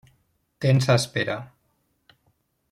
Tensa 0.65 0.95
Espera... 1.01 1.37